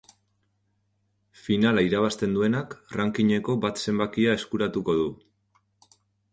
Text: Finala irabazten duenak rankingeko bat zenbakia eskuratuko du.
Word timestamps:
Finala 1.41 1.83
irabazten 1.89 2.33
duenak 2.39 2.75
rankingeko 3.01 3.57
bat 3.69 3.85
zenbakia 3.85 4.35
eskuratuko 4.41 4.99
du. 5.05 5.09